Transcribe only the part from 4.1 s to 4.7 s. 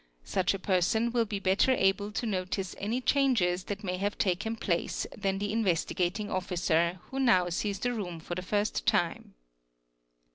taken